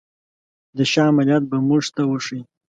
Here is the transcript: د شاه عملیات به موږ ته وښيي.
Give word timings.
د 0.77 0.79
شاه 0.91 1.09
عملیات 1.11 1.43
به 1.49 1.57
موږ 1.67 1.83
ته 1.95 2.01
وښيي. 2.09 2.41